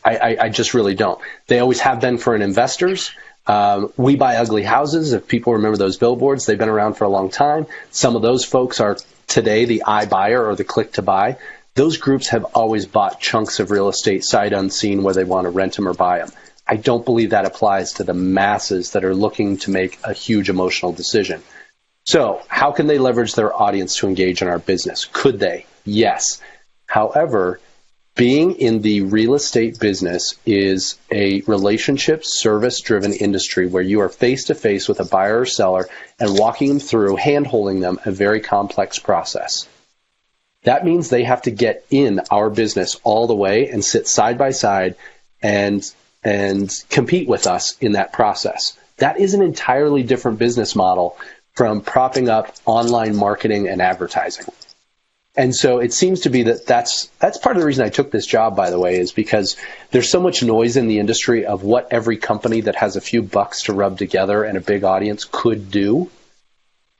[0.03, 1.19] I, I, I just really don't.
[1.47, 3.11] They always have been for an investors.
[3.47, 5.13] Um, we buy ugly houses.
[5.13, 7.65] If people remember those billboards, they've been around for a long time.
[7.91, 11.37] Some of those folks are today the iBuyer or the click to buy.
[11.73, 15.51] Those groups have always bought chunks of real estate sight unseen where they want to
[15.51, 16.31] rent them or buy them.
[16.67, 20.49] I don't believe that applies to the masses that are looking to make a huge
[20.49, 21.41] emotional decision.
[22.05, 25.05] So, how can they leverage their audience to engage in our business?
[25.05, 25.65] Could they?
[25.85, 26.41] Yes.
[26.85, 27.59] However,
[28.17, 34.09] being in the real estate business is a relationship service driven industry where you are
[34.09, 35.87] face to face with a buyer or seller
[36.19, 39.67] and walking them through, hand holding them a very complex process.
[40.63, 44.37] That means they have to get in our business all the way and sit side
[44.37, 44.95] by side
[45.41, 45.89] and
[46.23, 48.75] and compete with us in that process.
[48.97, 51.17] That is an entirely different business model
[51.53, 54.45] from propping up online marketing and advertising.
[55.37, 58.09] And so it seems to be that that's that's part of the reason I took
[58.09, 59.55] this job, by the way, is because
[59.91, 63.21] there's so much noise in the industry of what every company that has a few
[63.21, 66.09] bucks to rub together and a big audience could do.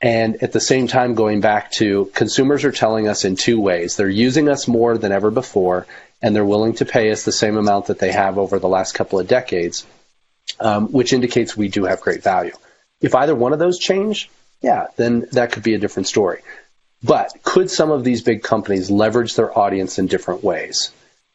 [0.00, 3.96] And at the same time, going back to consumers are telling us in two ways.
[3.96, 5.88] They're using us more than ever before,
[6.22, 8.92] and they're willing to pay us the same amount that they have over the last
[8.92, 9.84] couple of decades,
[10.60, 12.54] um, which indicates we do have great value.
[13.00, 14.30] If either one of those change,
[14.62, 16.42] yeah, then that could be a different story.
[17.02, 20.92] But could some of these big companies leverage their audience in different ways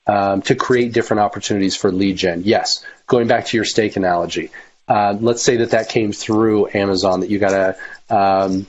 [0.07, 2.41] um, to create different opportunities for lead gen?
[2.43, 2.83] Yes.
[3.07, 4.51] Going back to your steak analogy,
[4.87, 8.65] uh, let's say that that came through Amazon, that you got a um,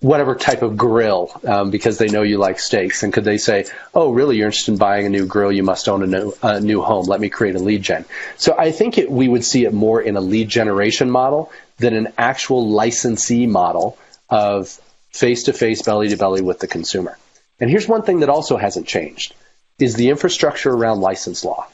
[0.00, 3.02] whatever type of grill um, because they know you like steaks.
[3.02, 4.36] And could they say, "Oh, really?
[4.36, 5.50] You're interested in buying a new grill?
[5.50, 7.06] You must own a new, a new home.
[7.06, 8.04] Let me create a lead gen."
[8.36, 11.94] So I think it, we would see it more in a lead generation model than
[11.94, 13.98] an actual licensee model
[14.30, 14.78] of
[15.18, 17.18] face to face, belly to belly with the consumer.
[17.60, 19.34] And here's one thing that also hasn't changed
[19.78, 21.66] is the infrastructure around license law.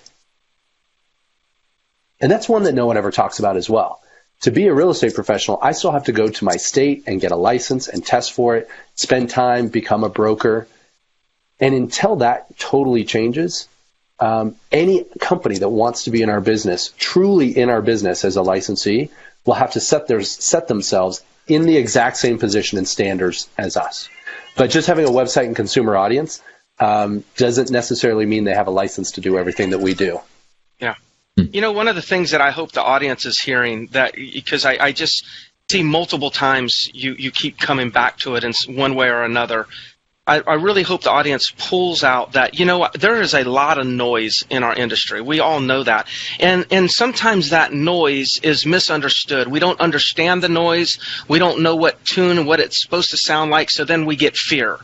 [2.20, 4.00] And that's one that no one ever talks about as well.
[4.42, 7.20] To be a real estate professional, I still have to go to my state and
[7.20, 10.66] get a license and test for it, spend time, become a broker.
[11.60, 13.68] And until that totally changes,
[14.20, 18.36] um, any company that wants to be in our business, truly in our business as
[18.36, 19.10] a licensee,
[19.44, 23.76] will have to set their set themselves in the exact same position and standards as
[23.76, 24.08] us.
[24.56, 26.42] But just having a website and consumer audience
[26.78, 30.20] um, doesn't necessarily mean they have a license to do everything that we do.
[30.80, 30.94] Yeah.
[31.36, 34.64] You know, one of the things that I hope the audience is hearing that because
[34.64, 35.26] I, I just
[35.70, 39.66] see multiple times you, you keep coming back to it in one way or another
[40.26, 43.76] I, I, really hope the audience pulls out that you know there is a lot
[43.76, 45.20] of noise in our industry.
[45.20, 46.08] We all know that,
[46.40, 49.48] and and sometimes that noise is misunderstood.
[49.48, 50.98] We don't understand the noise.
[51.28, 53.68] We don't know what tune and what it's supposed to sound like.
[53.68, 54.78] So then we get fear.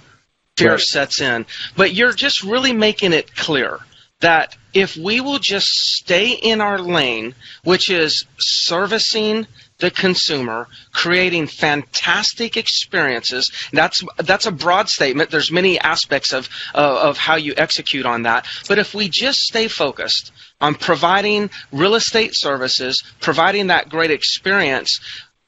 [0.59, 0.81] Fear right.
[0.81, 1.46] sets in.
[1.74, 3.79] But you're just really making it clear
[4.20, 9.46] that if we will just stay in our lane, which is servicing
[9.81, 13.51] the consumer, creating fantastic experiences.
[13.73, 15.31] That's that's a broad statement.
[15.31, 18.47] There's many aspects of uh, of how you execute on that.
[18.69, 25.01] But if we just stay focused on providing real estate services, providing that great experience,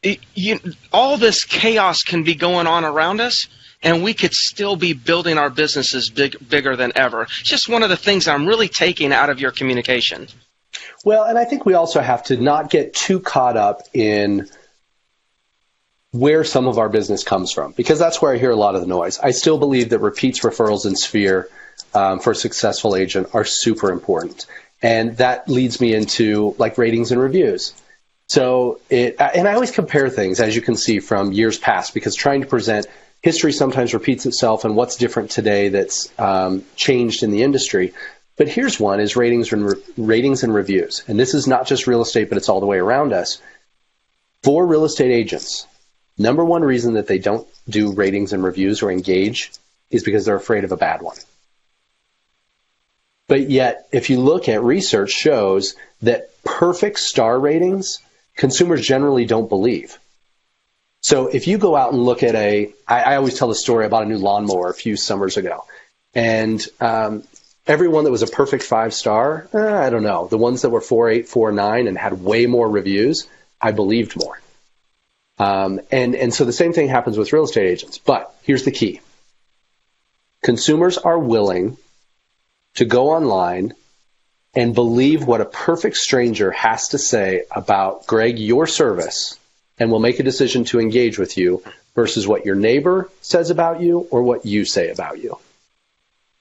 [0.03, 0.59] it, you,
[0.92, 3.47] all this chaos can be going on around us
[3.83, 7.23] and we could still be building our businesses big, bigger than ever.
[7.23, 10.29] It's just one of the things I'm really taking out of your communication.
[11.04, 14.48] Well, and I think we also have to not get too caught up in
[16.12, 18.82] where some of our business comes from, because that's where I hear a lot of
[18.82, 19.18] the noise.
[19.18, 21.48] I still believe that repeats, referrals, and sphere
[21.94, 24.46] um, for a successful agent are super important.
[24.82, 27.72] And that leads me into like ratings and reviews.
[28.28, 32.14] So it, and I always compare things, as you can see from years past, because
[32.14, 32.86] trying to present
[33.22, 37.94] history sometimes repeats itself and what's different today that's um, changed in the industry.
[38.37, 41.87] But here's one: is ratings and re- ratings and reviews, and this is not just
[41.87, 43.40] real estate, but it's all the way around us.
[44.42, 45.66] For real estate agents,
[46.18, 49.53] number one reason that they don't do ratings and reviews or engage
[49.90, 51.16] is because they're afraid of a bad one.
[53.29, 58.01] But yet, if you look at research shows that perfect star ratings,
[58.37, 59.99] consumers generally don't believe.
[61.01, 63.87] So if you go out and look at a, I, I always tell the story
[63.87, 65.64] about a new lawnmower a few summers ago.
[66.14, 67.25] And um,
[67.66, 70.27] everyone that was a perfect five star, eh, I don't know.
[70.27, 73.29] The ones that were four eight, four nine, and had way more reviews,
[73.61, 74.40] I believed more.
[75.38, 77.98] Um, and and so the same thing happens with real estate agents.
[77.98, 79.01] But here's the key:
[80.42, 81.77] consumers are willing
[82.75, 83.75] to go online
[84.55, 89.38] and believe what a perfect stranger has to say about Greg, your service,
[89.79, 91.62] and will make a decision to engage with you
[91.94, 95.38] versus what your neighbor says about you or what you say about you.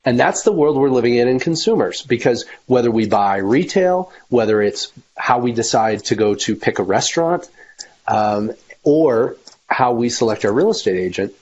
[0.04, 4.62] And that's the world we're living in in consumers because whether we buy retail, whether
[4.62, 7.48] it's how we decide to go to pick a restaurant,
[8.08, 8.52] um,
[8.84, 9.38] or
[9.68, 11.34] how we select our real estate agent,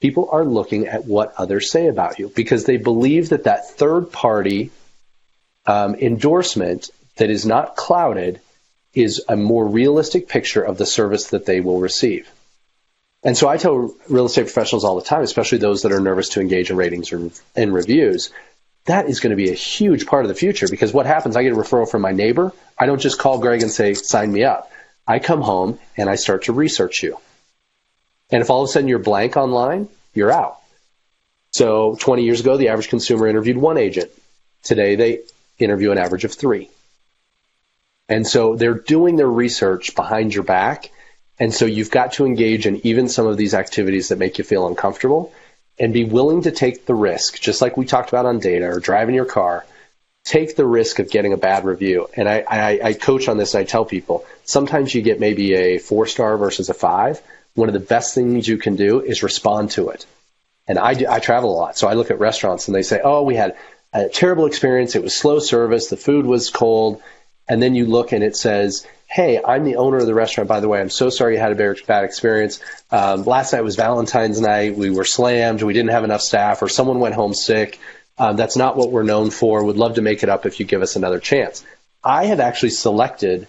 [0.00, 4.10] people are looking at what others say about you because they believe that that third
[4.10, 4.70] party
[5.66, 8.40] um, endorsement that is not clouded
[8.94, 12.28] is a more realistic picture of the service that they will receive.
[13.22, 16.30] And so I tell real estate professionals all the time, especially those that are nervous
[16.30, 18.30] to engage in ratings or in reviews,
[18.84, 21.42] that is going to be a huge part of the future because what happens, I
[21.42, 22.52] get a referral from my neighbor.
[22.78, 24.70] I don't just call Greg and say, sign me up.
[25.06, 27.18] I come home and I start to research you.
[28.30, 30.58] And if all of a sudden you're blank online, you're out.
[31.50, 34.10] So 20 years ago, the average consumer interviewed one agent.
[34.62, 35.20] Today, they
[35.58, 36.68] interview an average of three.
[38.08, 40.90] And so they're doing their research behind your back
[41.38, 44.44] and so you've got to engage in even some of these activities that make you
[44.44, 45.32] feel uncomfortable
[45.78, 48.80] and be willing to take the risk, just like we talked about on data or
[48.80, 49.64] driving your car.
[50.24, 52.08] Take the risk of getting a bad review.
[52.14, 53.54] And I, I, I coach on this.
[53.54, 57.22] I tell people sometimes you get maybe a four star versus a five.
[57.54, 60.04] One of the best things you can do is respond to it.
[60.66, 61.78] And I, do, I travel a lot.
[61.78, 63.56] So I look at restaurants and they say, oh, we had
[63.92, 64.96] a terrible experience.
[64.96, 65.86] It was slow service.
[65.86, 67.00] The food was cold.
[67.48, 70.60] And then you look and it says, hey, I'm the owner of the restaurant, by
[70.60, 70.80] the way.
[70.80, 72.60] I'm so sorry you had a bad experience.
[72.90, 74.76] Um, last night was Valentine's night.
[74.76, 75.62] We were slammed.
[75.62, 77.78] We didn't have enough staff, or someone went home sick.
[78.18, 79.64] Um, that's not what we're known for.
[79.64, 81.64] Would love to make it up if you give us another chance.
[82.04, 83.48] I have actually selected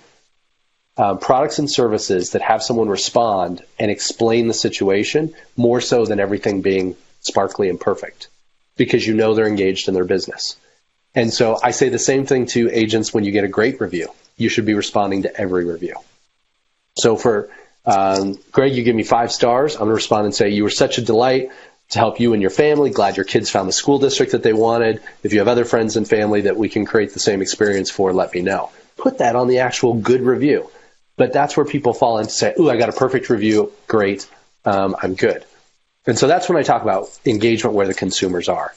[0.95, 6.19] um, products and services that have someone respond and explain the situation more so than
[6.19, 8.27] everything being sparkly and perfect
[8.77, 10.55] because you know they're engaged in their business.
[11.15, 14.09] And so I say the same thing to agents when you get a great review
[14.39, 15.95] you should be responding to every review.
[16.97, 17.49] So for
[17.85, 19.73] um, Greg, you give me five stars.
[19.75, 21.49] I'm going to respond and say, You were such a delight
[21.89, 22.91] to help you and your family.
[22.91, 25.01] Glad your kids found the school district that they wanted.
[25.23, 28.13] If you have other friends and family that we can create the same experience for,
[28.13, 28.69] let me know.
[28.97, 30.69] Put that on the actual good review.
[31.15, 33.71] But that's where people fall into say, Ooh, I got a perfect review.
[33.87, 34.29] Great.
[34.65, 35.43] Um, I'm good.
[36.05, 38.73] And so that's when I talk about engagement where the consumers are.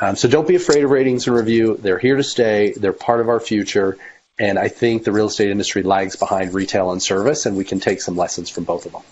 [0.00, 1.76] Um, so don't be afraid of ratings and review.
[1.76, 2.72] They're here to stay.
[2.72, 3.98] They're part of our future.
[4.42, 7.78] And I think the real estate industry lags behind retail and service, and we can
[7.78, 9.02] take some lessons from both of them.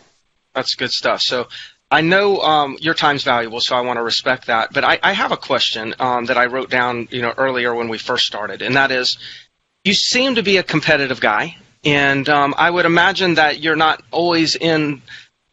[0.56, 1.22] That's good stuff.
[1.22, 1.46] So
[1.88, 4.72] I know um, your time's valuable, so I want to respect that.
[4.72, 7.88] But I, I have a question um, that I wrote down, you know, earlier when
[7.88, 9.18] we first started, and that is,
[9.84, 14.02] you seem to be a competitive guy, and um, I would imagine that you're not
[14.10, 15.00] always in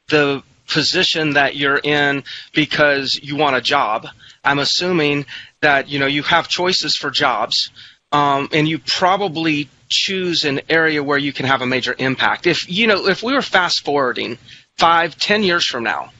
[0.09, 4.07] the position that you're in because you want a job.
[4.43, 5.27] I'm assuming
[5.61, 7.69] that you know you have choices for jobs
[8.11, 12.47] um, and you probably choose an area where you can have a major impact.
[12.47, 14.37] If you know, if we were fast forwarding
[14.77, 16.11] five, ten years from now,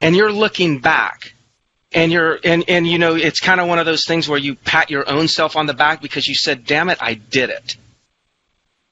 [0.00, 1.32] and you're looking back,
[1.92, 4.54] and you're and and you know, it's kind of one of those things where you
[4.54, 7.76] pat your own self on the back because you said, "Damn it, I did it."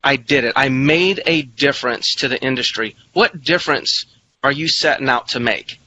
[0.07, 0.53] I did it.
[0.55, 2.95] I made a difference to the industry.
[3.13, 4.07] What difference
[4.45, 5.81] are you setting out to make?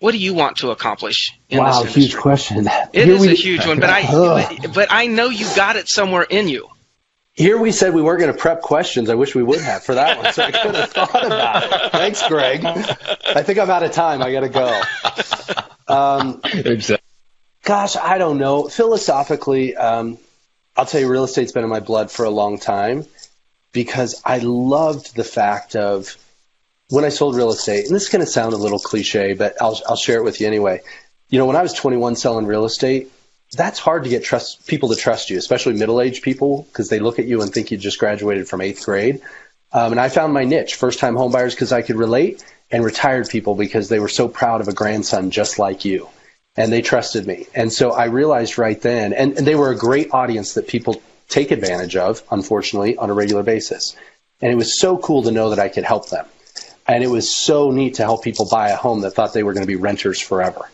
[0.00, 2.66] What do you want to accomplish in wow, this huge question.
[2.66, 5.88] It Here is we, a huge one, but I but I know you got it
[5.88, 6.68] somewhere in you.
[7.32, 9.10] Here we said we weren't going to prep questions.
[9.10, 11.92] I wish we would have for that one, so I could have thought about it.
[11.92, 12.64] Thanks, Greg.
[12.64, 14.22] I think I'm out of time.
[14.22, 14.82] I got to go.
[15.86, 16.40] Um,
[17.62, 18.68] gosh, I don't know.
[18.68, 20.18] Philosophically, um,
[20.76, 23.04] I'll tell you, real estate's been in my blood for a long time
[23.72, 26.16] because I loved the fact of
[26.90, 29.60] when I sold real estate, and this is going to sound a little cliche, but
[29.60, 30.80] I'll, I'll share it with you anyway.
[31.28, 33.10] You know, when I was 21 selling real estate,
[33.52, 37.18] that's hard to get trust people to trust you, especially middle-aged people, because they look
[37.18, 39.22] at you and think you just graduated from eighth grade.
[39.72, 43.54] Um, and I found my niche, first-time homebuyers, because I could relate, and retired people
[43.54, 46.08] because they were so proud of a grandson just like you,
[46.56, 47.46] and they trusted me.
[47.54, 51.00] And so I realized right then, and, and they were a great audience that people
[51.28, 53.96] take advantage of, unfortunately, on a regular basis.
[54.40, 56.26] And it was so cool to know that I could help them.
[56.86, 59.52] And it was so neat to help people buy a home that thought they were
[59.52, 60.68] going to be renters forever.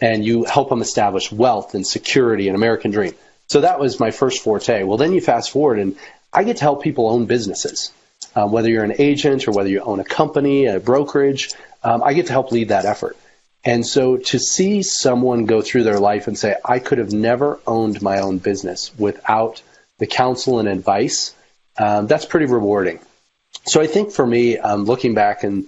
[0.00, 3.14] And you help them establish wealth and security and American dream.
[3.48, 4.82] So that was my first forte.
[4.82, 5.96] Well, then you fast forward and
[6.32, 7.92] I get to help people own businesses.
[8.34, 11.50] Um, whether you're an agent or whether you own a company, a brokerage,
[11.84, 13.16] um, I get to help lead that effort.
[13.64, 17.60] And so to see someone go through their life and say, I could have never
[17.66, 19.62] owned my own business without
[19.98, 21.34] the counsel and advice,
[21.78, 22.98] um, that's pretty rewarding.
[23.64, 25.66] So I think for me, um, looking back and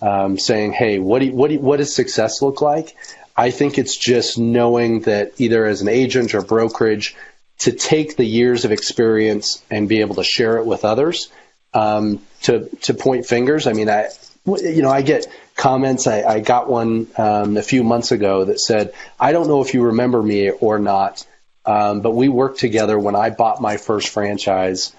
[0.00, 2.96] um, saying, hey, what, do you, what, do you, what does success look like?
[3.36, 7.16] I think it's just knowing that either as an agent or brokerage,
[7.58, 11.30] to take the years of experience and be able to share it with others.
[11.72, 14.08] Um, to to point fingers, I mean, I
[14.46, 15.26] you know I get
[15.56, 16.06] comments.
[16.06, 19.74] I, I got one um, a few months ago that said, "I don't know if
[19.74, 21.26] you remember me or not,
[21.64, 24.92] um, but we worked together when I bought my first franchise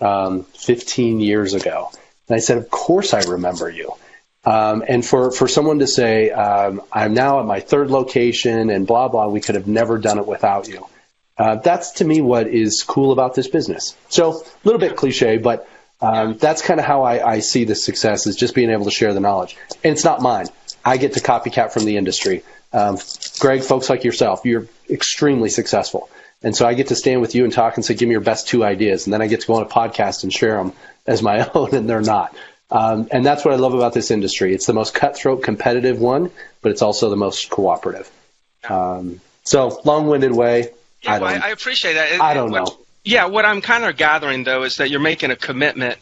[0.00, 1.90] um, 15 years ago."
[2.28, 3.94] And I said, "Of course I remember you."
[4.44, 8.86] Um, and for, for someone to say, um, I'm now at my third location and
[8.86, 10.86] blah, blah, we could have never done it without you.
[11.38, 13.96] Uh, that's to me what is cool about this business.
[14.08, 15.68] So a little bit cliche, but
[16.00, 18.90] um, that's kind of how I, I see the success is just being able to
[18.90, 19.56] share the knowledge.
[19.84, 20.46] And it's not mine.
[20.84, 22.42] I get to copycat from the industry.
[22.72, 22.98] Um,
[23.38, 26.10] Greg, folks like yourself, you're extremely successful.
[26.42, 28.20] And so I get to stand with you and talk and say, give me your
[28.20, 29.06] best two ideas.
[29.06, 30.72] And then I get to go on a podcast and share them
[31.06, 32.36] as my own, and they're not.
[32.70, 34.54] Um, and that's what I love about this industry.
[34.54, 36.30] It's the most cutthroat, competitive one,
[36.62, 38.10] but it's also the most cooperative.
[38.68, 40.70] Um, so, long-winded way.
[41.02, 42.20] Yeah, I, well, I, appreciate that.
[42.20, 42.78] I don't what, know.
[43.04, 45.98] Yeah, what I'm kind of gathering though is that you're making a commitment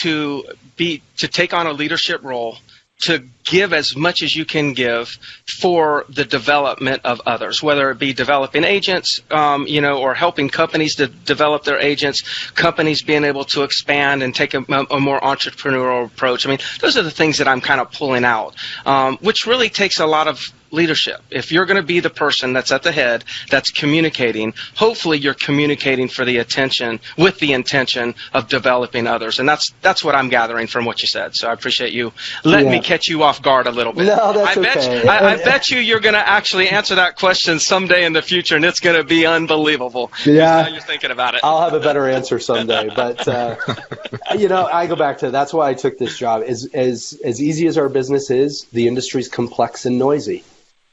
[0.00, 0.44] to
[0.76, 2.58] be to take on a leadership role
[3.02, 7.98] to give as much as you can give for the development of others, whether it
[7.98, 13.24] be developing agents, um, you know, or helping companies to develop their agents, companies being
[13.24, 16.46] able to expand and take a, a more entrepreneurial approach.
[16.46, 18.54] I mean, those are the things that I'm kind of pulling out,
[18.86, 21.20] um, which really takes a lot of leadership.
[21.30, 25.34] If you're going to be the person that's at the head, that's communicating, hopefully you're
[25.34, 29.38] communicating for the attention, with the intention of developing others.
[29.38, 31.36] And that's, that's what I'm gathering from what you said.
[31.36, 32.12] So I appreciate you
[32.44, 32.78] letting yeah.
[32.78, 34.06] me catch you off guard a little bit.
[34.06, 35.02] No, that's I bet okay.
[35.02, 38.22] You, I, I, bet you you're going to actually answer that question someday in the
[38.22, 40.10] future, and it's going to be unbelievable.
[40.26, 40.68] Yeah.
[40.68, 41.40] You're thinking about it.
[41.44, 42.90] I'll have a better answer someday.
[42.94, 43.56] But, uh,
[44.36, 46.42] you know, I go back to that's why I took this job.
[46.46, 50.44] As, as, as easy as our business is, the industry's complex and noisy.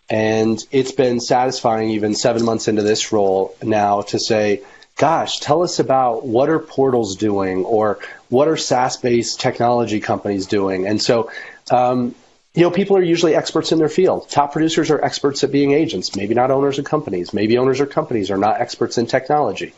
[0.09, 4.63] And it's been satisfying, even seven months into this role now, to say,
[4.99, 10.45] gosh, tell us about what are portals doing or what are SaaS based technology companies
[10.45, 10.85] doing.
[10.85, 11.31] And so,
[11.71, 12.13] um,
[12.59, 14.29] you know, people are usually experts in their field.
[14.29, 17.33] Top producers are experts at being agents, maybe not owners of companies.
[17.33, 19.73] Maybe owners of companies are not experts in technology.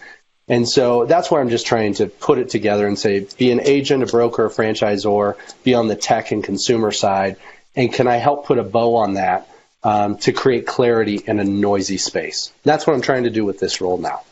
[0.47, 3.61] And so that's where I'm just trying to put it together and say, be an
[3.61, 7.38] agent, a broker, a franchisor, be on the tech and consumer side.
[7.75, 9.47] And can I help put a bow on that
[9.84, 12.51] um, to create clarity in a noisy space.
[12.63, 14.23] That's what I'm trying to do with this role now.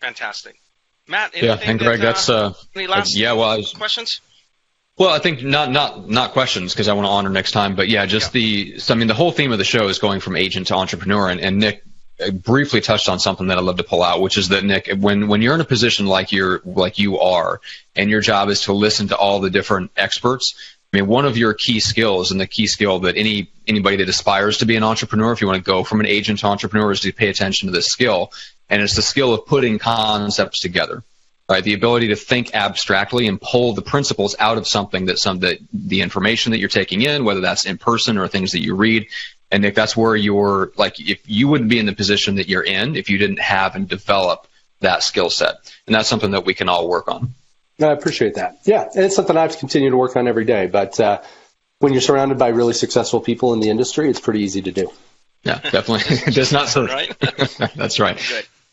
[0.00, 0.60] Fantastic,
[1.08, 1.34] Matt.
[1.40, 3.32] Yeah, and Greg, that, that's uh, any last yeah.
[3.32, 4.20] Well, I was, questions.
[4.96, 7.88] Well, I think not not not questions because I want to honor next time, but
[7.88, 8.40] yeah, just yeah.
[8.40, 8.78] the.
[8.78, 11.28] So, I mean, the whole theme of the show is going from agent to entrepreneur,
[11.28, 11.82] and, and Nick
[12.20, 14.88] uh, briefly touched on something that I love to pull out, which is that Nick,
[14.96, 17.60] when when you're in a position like you're like you are,
[17.96, 20.54] and your job is to listen to all the different experts,
[20.92, 24.08] I mean, one of your key skills and the key skill that any anybody that
[24.08, 26.92] aspires to be an entrepreneur, if you want to go from an agent to entrepreneur,
[26.92, 28.30] is to pay attention to this skill,
[28.70, 31.02] and it's the skill of putting concepts together.
[31.46, 35.40] Right, the ability to think abstractly and pull the principles out of something that some
[35.40, 38.74] that the information that you're taking in, whether that's in person or things that you
[38.74, 39.08] read,
[39.50, 42.62] and Nick, that's where you're like if you wouldn't be in the position that you're
[42.62, 44.46] in if you didn't have and develop
[44.80, 47.34] that skill set, and that's something that we can all work on.
[47.80, 48.58] I appreciate that.
[48.64, 50.66] Yeah, and it's something I have to continue to work on every day.
[50.66, 51.20] But uh,
[51.78, 54.90] when you're surrounded by really successful people in the industry, it's pretty easy to do.
[55.42, 56.16] Yeah, definitely.
[56.32, 56.86] Just not so.
[56.86, 57.14] right.
[57.76, 58.18] That's right.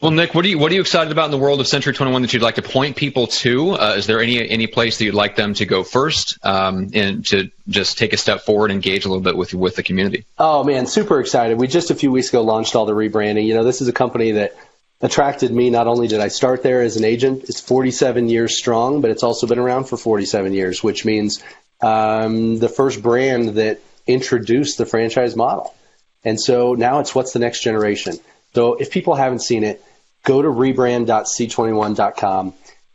[0.01, 1.93] Well, Nick, what are you what are you excited about in the world of Century
[1.93, 3.73] 21 that you'd like to point people to?
[3.73, 7.23] Uh, is there any any place that you'd like them to go first um, and
[7.27, 10.25] to just take a step forward, engage a little bit with with the community?
[10.39, 11.59] Oh man, super excited!
[11.59, 13.45] We just a few weeks ago launched all the rebranding.
[13.45, 14.55] You know, this is a company that
[15.01, 15.69] attracted me.
[15.69, 19.21] Not only did I start there as an agent, it's 47 years strong, but it's
[19.21, 21.43] also been around for 47 years, which means
[21.79, 25.75] um, the first brand that introduced the franchise model.
[26.23, 28.15] And so now it's what's the next generation.
[28.55, 29.83] So if people haven't seen it,
[30.24, 32.53] go to rebrand.c21.com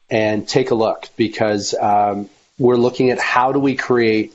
[0.09, 4.33] and take a look because um, we're looking at how do we create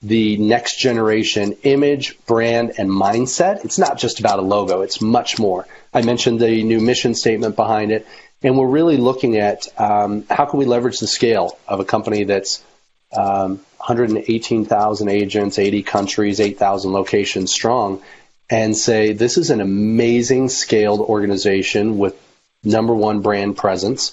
[0.00, 3.64] the next generation image, brand, and mindset.
[3.64, 5.66] It's not just about a logo, it's much more.
[5.92, 8.06] I mentioned the new mission statement behind it,
[8.42, 12.22] and we're really looking at um, how can we leverage the scale of a company
[12.24, 12.62] that's
[13.12, 18.00] um, 118,000 agents, 80 countries, 8,000 locations strong,
[18.48, 22.14] and say this is an amazing scaled organization with
[22.64, 24.12] number one brand presence,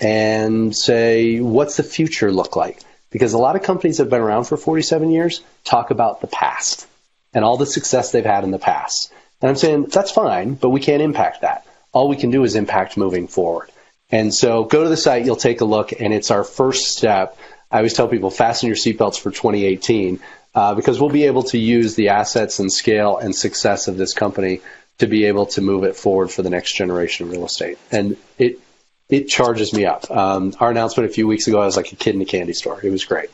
[0.00, 2.80] and say what's the future look like?
[3.10, 6.86] Because a lot of companies have been around for 47 years talk about the past.
[7.32, 9.12] and all the success they've had in the past.
[9.42, 11.66] And I'm saying that's fine, but we can't impact that.
[11.92, 13.70] All we can do is impact moving forward.
[14.10, 17.36] And so go to the site, you'll take a look, and it's our first step.
[17.70, 20.20] I always tell people fasten your seatbelts for 2018
[20.54, 24.14] uh, because we'll be able to use the assets and scale and success of this
[24.14, 24.60] company
[24.98, 27.78] to be able to move it forward for the next generation of real estate.
[27.90, 28.60] And it
[29.08, 30.10] it charges me up.
[30.10, 32.54] Um, our announcement a few weeks ago, I was like a kid in a candy
[32.54, 32.80] store.
[32.82, 33.30] It was great.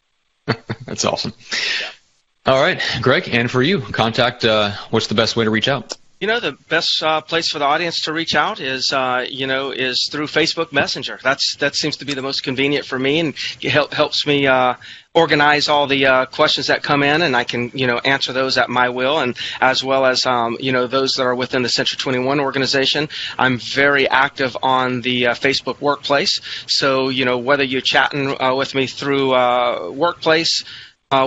[0.86, 1.32] That's awesome.
[2.46, 4.44] All right, Greg, and for you, contact.
[4.44, 5.96] Uh, what's the best way to reach out?
[6.24, 9.46] You know, the best uh, place for the audience to reach out is, uh, you
[9.46, 11.20] know, is through Facebook Messenger.
[11.22, 14.46] That's that seems to be the most convenient for me, and it help, helps me
[14.46, 14.76] uh,
[15.12, 18.56] organize all the uh, questions that come in, and I can, you know, answer those
[18.56, 21.68] at my will, and as well as, um, you know, those that are within the
[21.68, 23.10] Century 21 organization.
[23.38, 28.54] I'm very active on the uh, Facebook Workplace, so you know, whether you're chatting uh,
[28.54, 29.32] with me through
[29.92, 30.64] Workplace.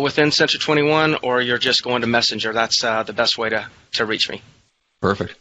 [0.02, 4.04] within Century 21, or you're just going to Messenger, that's the best way to, to
[4.04, 4.42] reach me.
[5.02, 5.36] Perfect.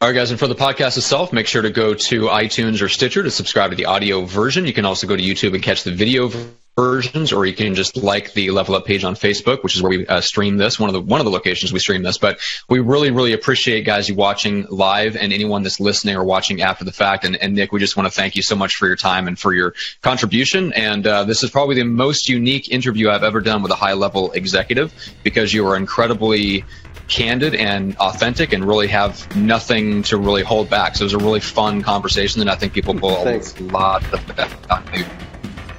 [0.00, 2.88] All right, guys, and for the podcast itself, make sure to go to iTunes or
[2.88, 4.66] Stitcher to subscribe to the audio version.
[4.66, 6.30] You can also go to YouTube and catch the video
[6.76, 9.90] versions, or you can just like the Level Up page on Facebook, which is where
[9.90, 10.78] we uh, stream this.
[10.78, 12.18] One of the one of the locations we stream this.
[12.18, 12.38] But
[12.68, 16.84] we really, really appreciate guys you watching live and anyone that's listening or watching after
[16.84, 17.24] the fact.
[17.24, 19.38] And, and Nick, we just want to thank you so much for your time and
[19.38, 20.72] for your contribution.
[20.72, 23.94] And uh, this is probably the most unique interview I've ever done with a high
[23.94, 24.92] level executive
[25.22, 26.64] because you are incredibly
[27.08, 30.96] candid and authentic and really have nothing to really hold back.
[30.96, 33.58] So it was a really fun conversation and I think people will Thanks.
[33.58, 34.20] a lot of
[34.68, 35.04] value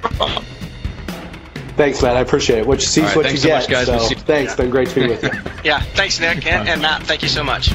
[0.00, 0.44] from.
[1.76, 2.16] Thanks, Matt.
[2.16, 2.66] I appreciate it.
[2.66, 3.54] What you see is right, what you so get.
[3.60, 3.86] Much, guys.
[3.86, 4.52] So, thanks.
[4.52, 4.56] Yeah.
[4.56, 5.30] Been great to be with you.
[5.64, 5.80] yeah.
[5.80, 7.02] Thanks, Nick and, and Matt.
[7.02, 7.70] Thank you so much.